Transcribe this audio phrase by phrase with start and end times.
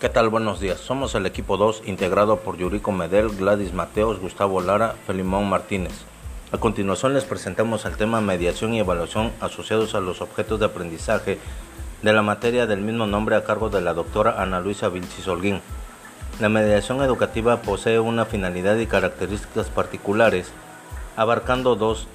[0.00, 0.30] ¿Qué tal?
[0.30, 0.80] Buenos días.
[0.80, 5.92] Somos el equipo 2 integrado por Yurico Medel, Gladys Mateos, Gustavo Lara, Felimón Martínez.
[6.52, 11.38] A continuación les presentamos el tema mediación y evaluación asociados a los objetos de aprendizaje
[12.00, 15.60] de la materia del mismo nombre a cargo de la doctora Ana Luisa Vilchis Holguín.
[16.40, 20.50] La mediación educativa posee una finalidad y características particulares,
[21.14, 22.08] abarcando dos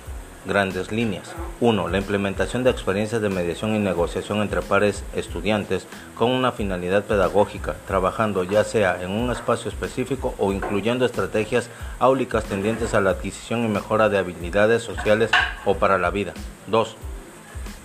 [0.45, 1.33] grandes líneas.
[1.59, 1.87] 1.
[1.87, 7.75] La implementación de experiencias de mediación y negociación entre pares estudiantes con una finalidad pedagógica,
[7.87, 11.69] trabajando ya sea en un espacio específico o incluyendo estrategias
[11.99, 15.31] áulicas tendientes a la adquisición y mejora de habilidades sociales
[15.65, 16.33] o para la vida.
[16.67, 16.95] 2.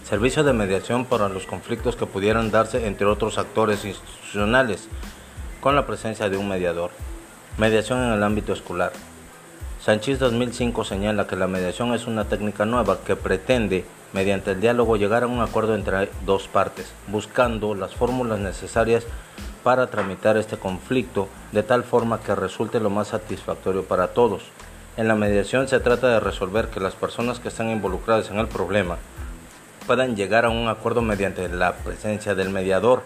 [0.04, 4.88] Servicio de mediación para los conflictos que pudieran darse entre otros actores institucionales
[5.60, 6.90] con la presencia de un mediador.
[7.58, 8.92] Mediación en el ámbito escolar.
[9.80, 14.98] Sanchis 2005 señala que la mediación es una técnica nueva que pretende, mediante el diálogo,
[14.98, 19.06] llegar a un acuerdo entre dos partes, buscando las fórmulas necesarias
[19.64, 24.42] para tramitar este conflicto de tal forma que resulte lo más satisfactorio para todos.
[24.98, 28.48] En la mediación se trata de resolver que las personas que están involucradas en el
[28.48, 28.98] problema
[29.86, 33.02] puedan llegar a un acuerdo mediante la presencia del mediador,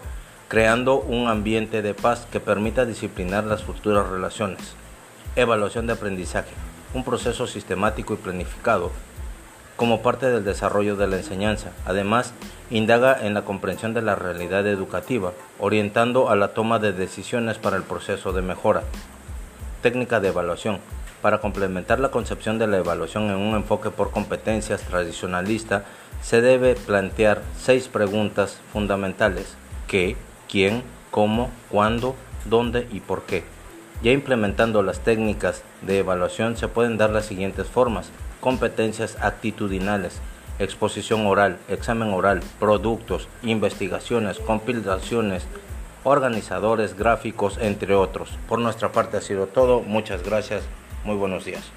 [0.49, 4.75] creando un ambiente de paz que permita disciplinar las futuras relaciones.
[5.37, 6.53] Evaluación de aprendizaje,
[6.93, 8.91] un proceso sistemático y planificado
[9.75, 11.71] como parte del desarrollo de la enseñanza.
[11.85, 12.33] Además,
[12.69, 17.77] indaga en la comprensión de la realidad educativa, orientando a la toma de decisiones para
[17.77, 18.83] el proceso de mejora.
[19.81, 20.79] Técnica de evaluación.
[21.21, 25.83] Para complementar la concepción de la evaluación en un enfoque por competencias tradicionalista,
[26.21, 29.55] se debe plantear seis preguntas fundamentales.
[29.87, 30.15] ¿Qué?
[30.49, 30.83] ¿Quién?
[31.11, 31.49] ¿Cómo?
[31.69, 32.15] ¿Cuándo?
[32.45, 32.87] ¿Dónde?
[32.91, 33.43] ¿Y por qué?
[34.01, 38.09] Ya implementando las técnicas de evaluación se pueden dar las siguientes formas.
[38.39, 40.19] Competencias actitudinales,
[40.59, 45.45] exposición oral, examen oral, productos, investigaciones, compilaciones,
[46.03, 48.37] organizadores, gráficos, entre otros.
[48.47, 49.81] Por nuestra parte ha sido todo.
[49.81, 50.63] Muchas gracias.
[51.03, 51.71] Muy buenos días.